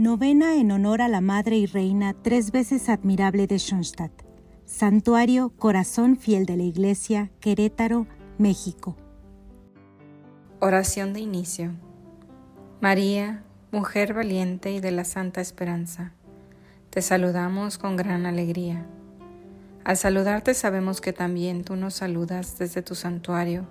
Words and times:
Novena 0.00 0.56
en 0.56 0.72
honor 0.72 1.02
a 1.02 1.08
la 1.08 1.20
Madre 1.20 1.58
y 1.58 1.66
Reina 1.66 2.14
tres 2.14 2.52
veces 2.52 2.88
admirable 2.88 3.46
de 3.46 3.58
Schoenstatt. 3.58 4.10
Santuario 4.64 5.50
Corazón 5.58 6.16
Fiel 6.16 6.46
de 6.46 6.56
la 6.56 6.62
Iglesia, 6.62 7.30
Querétaro, 7.38 8.06
México. 8.38 8.96
Oración 10.58 11.12
de 11.12 11.20
inicio. 11.20 11.72
María, 12.80 13.42
mujer 13.72 14.14
valiente 14.14 14.72
y 14.72 14.80
de 14.80 14.90
la 14.90 15.04
Santa 15.04 15.42
Esperanza, 15.42 16.14
te 16.88 17.02
saludamos 17.02 17.76
con 17.76 17.96
gran 17.96 18.24
alegría. 18.24 18.86
Al 19.84 19.98
saludarte 19.98 20.54
sabemos 20.54 21.02
que 21.02 21.12
también 21.12 21.62
tú 21.62 21.76
nos 21.76 21.92
saludas 21.92 22.58
desde 22.58 22.80
tu 22.80 22.94
santuario 22.94 23.66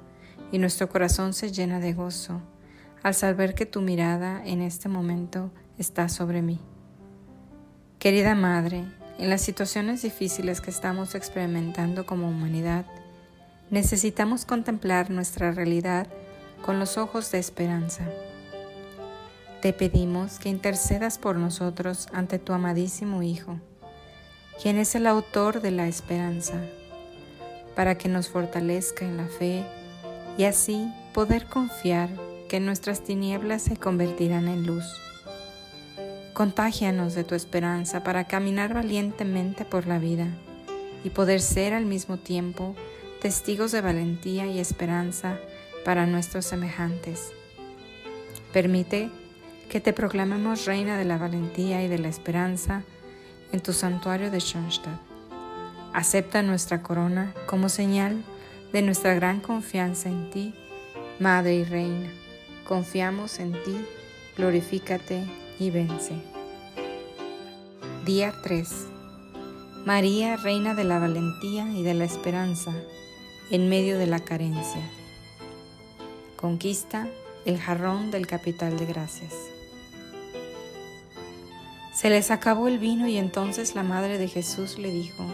y 0.51 0.59
nuestro 0.59 0.89
corazón 0.89 1.33
se 1.33 1.51
llena 1.51 1.79
de 1.79 1.93
gozo 1.93 2.39
al 3.01 3.15
saber 3.15 3.55
que 3.55 3.65
tu 3.65 3.81
mirada 3.81 4.45
en 4.45 4.61
este 4.61 4.89
momento 4.89 5.49
está 5.79 6.09
sobre 6.09 6.41
mí. 6.41 6.59
Querida 7.97 8.35
Madre, 8.35 8.83
en 9.17 9.29
las 9.29 9.41
situaciones 9.41 10.01
difíciles 10.01 10.61
que 10.61 10.69
estamos 10.69 11.15
experimentando 11.15 12.05
como 12.05 12.29
humanidad, 12.29 12.85
necesitamos 13.69 14.45
contemplar 14.45 15.09
nuestra 15.09 15.51
realidad 15.51 16.07
con 16.65 16.79
los 16.79 16.97
ojos 16.97 17.31
de 17.31 17.39
esperanza. 17.39 18.03
Te 19.61 19.73
pedimos 19.73 20.39
que 20.39 20.49
intercedas 20.49 21.17
por 21.17 21.37
nosotros 21.37 22.07
ante 22.13 22.39
tu 22.39 22.53
amadísimo 22.53 23.23
Hijo, 23.23 23.59
quien 24.61 24.77
es 24.77 24.95
el 24.95 25.07
autor 25.07 25.61
de 25.61 25.71
la 25.71 25.87
esperanza, 25.87 26.55
para 27.75 27.97
que 27.97 28.09
nos 28.09 28.27
fortalezca 28.29 29.05
en 29.05 29.17
la 29.17 29.27
fe 29.27 29.65
y 30.37 30.43
así 30.43 30.91
poder 31.13 31.45
confiar 31.45 32.09
que 32.49 32.59
nuestras 32.59 33.03
tinieblas 33.03 33.61
se 33.61 33.77
convertirán 33.77 34.47
en 34.47 34.65
luz 34.65 34.85
Contágianos 36.39 37.15
de 37.15 37.25
tu 37.25 37.35
esperanza 37.35 38.01
para 38.01 38.23
caminar 38.23 38.73
valientemente 38.73 39.65
por 39.65 39.87
la 39.87 39.99
vida 39.99 40.29
y 41.03 41.09
poder 41.09 41.41
ser 41.41 41.73
al 41.73 41.85
mismo 41.85 42.15
tiempo 42.15 42.77
testigos 43.21 43.73
de 43.73 43.81
valentía 43.81 44.47
y 44.47 44.57
esperanza 44.57 45.37
para 45.83 46.05
nuestros 46.05 46.45
semejantes. 46.45 47.33
Permite 48.53 49.09
que 49.67 49.81
te 49.81 49.91
proclamemos 49.91 50.63
Reina 50.63 50.97
de 50.97 51.03
la 51.03 51.17
Valentía 51.17 51.83
y 51.83 51.89
de 51.89 51.97
la 51.97 52.07
Esperanza 52.07 52.83
en 53.51 53.59
tu 53.59 53.73
santuario 53.73 54.31
de 54.31 54.39
Schoenstatt. 54.39 54.97
Acepta 55.91 56.41
nuestra 56.41 56.81
corona 56.81 57.33
como 57.47 57.67
señal 57.67 58.23
de 58.71 58.81
nuestra 58.81 59.13
gran 59.13 59.41
confianza 59.41 60.07
en 60.07 60.29
ti, 60.29 60.53
Madre 61.19 61.55
y 61.55 61.63
Reina. 61.65 62.09
Confiamos 62.65 63.39
en 63.39 63.51
ti, 63.51 63.85
glorifícate 64.37 65.48
y 65.59 65.69
vence. 65.69 66.13
Día 68.05 68.33
3. 68.43 68.69
María, 69.85 70.37
Reina 70.37 70.73
de 70.73 70.83
la 70.83 70.99
Valentía 70.99 71.67
y 71.73 71.83
de 71.83 71.93
la 71.93 72.05
Esperanza, 72.05 72.73
en 73.51 73.69
medio 73.69 73.97
de 73.97 74.07
la 74.07 74.19
carencia. 74.19 74.81
Conquista 76.37 77.07
el 77.45 77.59
jarrón 77.59 78.11
del 78.11 78.25
capital 78.25 78.77
de 78.77 78.85
gracias. 78.85 79.33
Se 81.93 82.09
les 82.09 82.31
acabó 82.31 82.67
el 82.67 82.79
vino 82.79 83.07
y 83.07 83.17
entonces 83.17 83.75
la 83.75 83.83
madre 83.83 84.17
de 84.17 84.27
Jesús 84.29 84.77
le 84.77 84.89
dijo, 84.89 85.25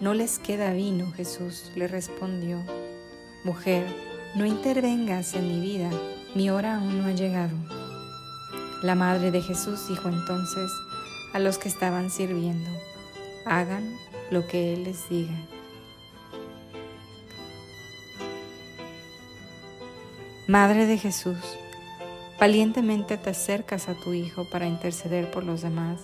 No 0.00 0.14
les 0.14 0.40
queda 0.40 0.72
vino, 0.72 1.12
Jesús 1.12 1.70
le 1.76 1.86
respondió, 1.86 2.60
Mujer, 3.44 3.86
no 4.34 4.46
intervengas 4.46 5.34
en 5.34 5.48
mi 5.48 5.60
vida, 5.60 5.90
mi 6.34 6.50
hora 6.50 6.78
aún 6.78 6.98
no 6.98 7.06
ha 7.06 7.12
llegado. 7.12 7.83
La 8.84 8.94
madre 8.94 9.30
de 9.30 9.40
Jesús 9.40 9.88
dijo 9.88 10.10
entonces 10.10 10.70
a 11.32 11.38
los 11.38 11.56
que 11.56 11.70
estaban 11.70 12.10
sirviendo, 12.10 12.68
hagan 13.46 13.96
lo 14.30 14.46
que 14.46 14.74
Él 14.74 14.84
les 14.84 15.08
diga. 15.08 15.32
Madre 20.46 20.84
de 20.84 20.98
Jesús, 20.98 21.38
valientemente 22.38 23.16
te 23.16 23.30
acercas 23.30 23.88
a 23.88 23.94
tu 23.94 24.12
Hijo 24.12 24.46
para 24.50 24.66
interceder 24.66 25.30
por 25.30 25.44
los 25.44 25.62
demás 25.62 26.02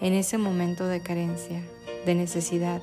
en 0.00 0.12
ese 0.12 0.38
momento 0.38 0.86
de 0.86 1.02
carencia, 1.02 1.60
de 2.06 2.14
necesidad. 2.14 2.80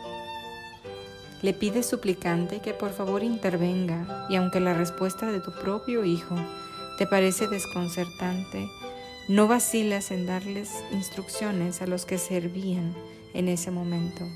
Le 1.42 1.54
pides 1.54 1.86
suplicante 1.86 2.60
que 2.60 2.74
por 2.74 2.92
favor 2.92 3.24
intervenga 3.24 4.28
y 4.30 4.36
aunque 4.36 4.60
la 4.60 4.74
respuesta 4.74 5.32
de 5.32 5.40
tu 5.40 5.54
propio 5.54 6.04
Hijo 6.04 6.36
te 6.98 7.08
parece 7.08 7.48
desconcertante, 7.48 8.68
no 9.30 9.48
vacilas 9.48 10.10
en 10.10 10.26
darles 10.26 10.84
instrucciones 10.92 11.84
a 11.84 11.86
los 11.86 12.08
que 12.08 12.18
servían 12.18 12.96
en 13.36 13.48
ese 13.48 13.70
momento. 13.70 14.28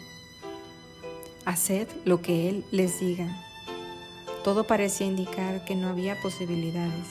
Haced 1.46 1.88
lo 2.06 2.22
que 2.22 2.48
Él 2.48 2.64
les 2.70 3.00
diga. 3.00 3.28
Todo 4.44 4.66
parecía 4.66 5.08
indicar 5.08 5.66
que 5.66 5.76
no 5.76 5.88
había 5.88 6.22
posibilidades 6.22 7.08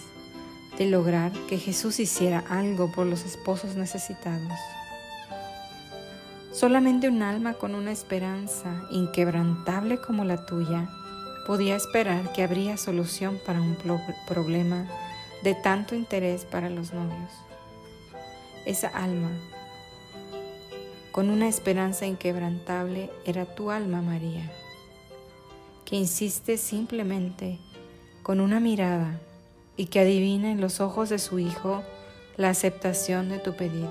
de 0.79 0.87
lograr 0.87 1.33
que 1.49 1.59
Jesús 1.59 1.99
hiciera 1.99 2.45
algo 2.49 2.93
por 2.93 3.05
los 3.05 3.25
esposos 3.25 3.75
necesitados. 3.75 4.53
Solamente 6.53 7.09
un 7.09 7.21
alma 7.21 7.55
con 7.55 7.75
una 7.75 7.91
esperanza 7.91 8.87
inquebrantable 8.93 10.01
como 10.01 10.25
la 10.25 10.47
tuya 10.47 10.89
podía 11.49 11.75
esperar 11.75 12.33
que 12.33 12.45
habría 12.45 12.77
solución 12.77 13.41
para 13.45 13.61
un 13.61 13.77
problema 14.29 14.87
de 15.43 15.57
tanto 15.57 15.97
interés 15.97 16.45
para 16.45 16.71
los 16.71 16.93
novios 16.93 17.33
esa 18.65 18.89
alma. 18.89 19.31
Con 21.13 21.29
una 21.29 21.49
esperanza 21.49 22.07
inquebrantable 22.07 23.11
era 23.27 23.45
tu 23.45 23.71
alma, 23.71 24.01
María, 24.01 24.51
que 25.85 25.97
insiste 25.97 26.57
simplemente 26.57 27.59
con 28.23 28.41
una 28.41 28.61
mirada 28.61 29.21
y 29.77 29.87
que 29.87 30.01
adivina 30.01 30.51
en 30.51 30.61
los 30.61 30.81
ojos 30.81 31.09
de 31.09 31.19
su 31.19 31.39
Hijo 31.39 31.83
la 32.37 32.51
aceptación 32.51 33.29
de 33.29 33.39
tu 33.39 33.55
pedido. 33.55 33.91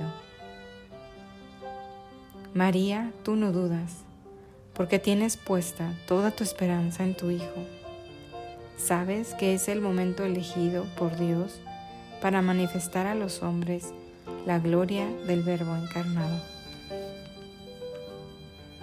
María, 2.53 3.11
tú 3.23 3.35
no 3.35 3.51
dudas, 3.51 3.97
porque 4.73 4.99
tienes 4.99 5.37
puesta 5.37 5.93
toda 6.07 6.31
tu 6.31 6.43
esperanza 6.43 7.03
en 7.03 7.15
tu 7.15 7.29
Hijo. 7.29 7.65
Sabes 8.77 9.35
que 9.35 9.53
es 9.53 9.67
el 9.67 9.79
momento 9.79 10.23
elegido 10.23 10.85
por 10.97 11.15
Dios 11.17 11.59
para 12.19 12.41
manifestar 12.41 13.05
a 13.05 13.15
los 13.15 13.43
hombres 13.43 13.93
la 14.45 14.59
gloria 14.59 15.07
del 15.27 15.43
Verbo 15.43 15.75
encarnado. 15.75 16.39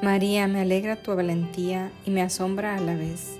María, 0.01 0.47
me 0.47 0.61
alegra 0.61 1.03
tu 1.03 1.15
valentía 1.17 1.91
y 2.07 2.11
me 2.11 2.23
asombra 2.23 2.77
a 2.77 2.81
la 2.81 2.95
vez. 2.95 3.37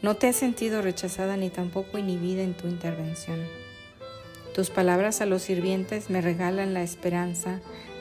No 0.00 0.16
te 0.16 0.28
has 0.28 0.36
sentido 0.36 0.80
rechazada 0.80 1.36
ni 1.36 1.50
tampoco 1.50 1.98
inhibida 1.98 2.42
en 2.42 2.54
tu 2.54 2.66
intervención. 2.66 3.40
Tus 4.54 4.70
palabras 4.70 5.20
a 5.20 5.26
los 5.26 5.42
sirvientes 5.42 6.08
me 6.08 6.22
regalan 6.22 6.72
la 6.72 6.82
esperanza 6.82 7.60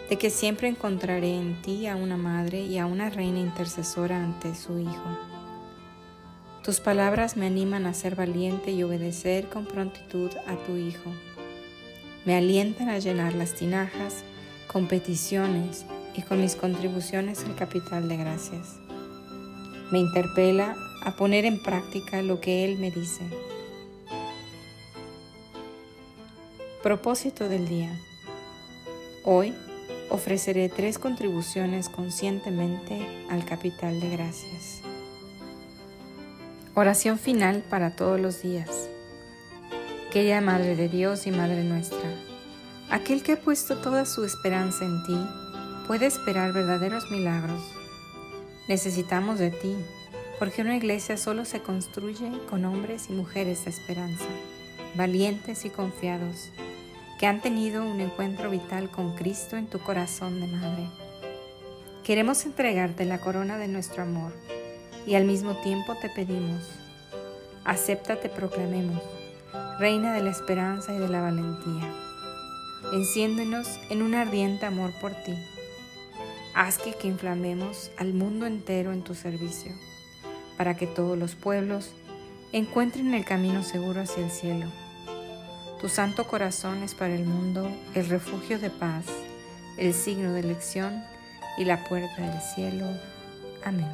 de 0.10 0.18
que 0.18 0.30
siempre 0.30 0.68
encontraré 0.70 1.36
en 1.36 1.62
ti 1.62 1.88
a 1.88 1.96
una 1.96 2.16
madre 2.16 2.62
y 2.62 2.78
a 2.78 2.86
una 2.86 3.10
reina 3.10 3.40
intercesora 3.40 4.24
ante 4.24 4.56
su 4.56 4.80
Hijo. 4.80 5.18
Tus 6.64 6.80
palabras 6.80 7.36
me 7.36 7.48
animan 7.48 7.86
a 7.86 7.94
ser 7.94 8.16
valiente 8.16 8.72
y 8.72 8.84
obedecer 8.84 9.50
con 9.50 9.66
prontitud 9.66 10.32
a 10.48 10.56
tu 10.66 10.78
Hijo 10.78 11.12
me 12.26 12.36
alientan 12.36 12.90
a 12.90 13.00
llenar 13.00 13.34
las 13.34 13.54
tinajas 13.54 14.24
con 14.68 14.88
peticiones 14.88 15.86
y 16.16 16.22
con 16.22 16.42
mis 16.42 16.56
contribuciones 16.56 17.44
al 17.44 17.56
capital 17.56 18.08
de 18.08 18.18
gracias. 18.18 18.78
Me 19.92 20.00
interpela 20.00 20.76
a 21.04 21.16
poner 21.16 21.46
en 21.46 21.62
práctica 21.62 22.22
lo 22.22 22.40
que 22.40 22.66
Él 22.66 22.78
me 22.78 22.92
dice. 22.92 23.24
Propósito 26.82 27.50
del 27.50 27.68
día. 27.68 27.98
Hoy 29.24 29.54
ofreceré 30.10 30.70
tres 30.70 31.00
contribuciones 31.00 31.90
conscientemente 31.90 33.06
al 33.30 33.46
capital 33.46 34.00
de 34.00 34.10
gracias. 34.10 34.82
Oración 36.76 37.20
final 37.20 37.64
para 37.70 37.96
todos 37.96 38.20
los 38.20 38.42
días. 38.42 38.90
Querida 40.14 40.42
Madre 40.42 40.76
de 40.76 40.90
Dios 40.90 41.26
y 41.26 41.32
Madre 41.32 41.64
nuestra, 41.64 42.08
aquel 42.92 43.24
que 43.24 43.32
ha 43.32 43.36
puesto 43.36 43.78
toda 43.78 44.06
su 44.06 44.24
esperanza 44.24 44.86
en 44.86 45.04
ti 45.06 45.18
puede 45.88 46.06
esperar 46.06 46.54
verdaderos 46.54 47.10
milagros. 47.10 47.60
Necesitamos 48.68 49.40
de 49.40 49.50
ti, 49.50 49.76
porque 50.38 50.62
una 50.62 50.78
iglesia 50.78 51.18
solo 51.18 51.46
se 51.46 51.62
construye 51.62 52.32
con 52.48 52.64
hombres 52.64 53.08
y 53.10 53.14
mujeres 53.14 53.66
de 53.66 53.72
esperanza, 53.72 54.28
valientes 54.94 55.66
y 55.66 55.72
confiados, 55.72 56.52
que 57.20 57.26
han 57.26 57.42
tenido 57.42 57.84
un 57.84 58.00
encuentro 58.00 58.52
vital 58.52 58.92
con 58.92 59.16
Cristo 59.16 59.58
en 59.58 59.66
tu 59.66 59.80
corazón 59.80 60.40
de 60.40 60.46
madre. 60.46 60.88
Queremos 62.04 62.46
entregarte 62.46 63.06
la 63.06 63.18
corona 63.18 63.58
de 63.58 63.68
nuestro 63.68 64.04
amor 64.04 64.32
y 65.08 65.16
al 65.16 65.26
mismo 65.26 65.56
tiempo 65.64 65.96
te 66.00 66.10
pedimos, 66.10 66.62
acéptate 67.66 68.30
proclamemos 68.30 69.02
Reina 69.80 70.14
de 70.14 70.22
la 70.22 70.30
esperanza 70.30 70.94
y 70.94 71.00
de 71.00 71.08
la 71.08 71.22
valentía. 71.22 71.92
enciéndenos 72.92 73.80
en 73.90 74.02
un 74.02 74.14
ardiente 74.14 74.66
amor 74.66 74.92
por 75.00 75.12
ti. 75.12 75.34
Haz 76.54 76.78
que, 76.78 76.94
que 76.94 77.08
inflamemos 77.08 77.92
al 77.98 78.14
mundo 78.14 78.46
entero 78.46 78.92
en 78.92 79.04
tu 79.04 79.16
servicio, 79.16 79.72
para 80.58 80.76
que 80.76 80.86
todos 80.86 81.18
los 81.18 81.36
pueblos 81.36 81.92
encuentren 82.52 83.14
el 83.14 83.26
camino 83.26 83.64
seguro 83.64 84.02
hacia 84.02 84.24
el 84.24 84.32
cielo. 84.32 84.68
Tu 85.80 85.90
santo 85.90 86.28
corazón 86.28 86.84
es 86.84 86.94
para 86.96 87.14
el 87.16 87.26
mundo 87.26 87.70
el 87.94 88.08
refugio 88.08 88.60
de 88.60 88.70
paz, 88.70 89.06
el 89.78 89.94
signo 89.94 90.34
de 90.34 90.42
elección 90.42 91.04
y 91.58 91.66
la 91.66 91.84
puerta 91.84 92.22
del 92.22 92.42
cielo. 92.42 92.86
Amén. 93.64 93.93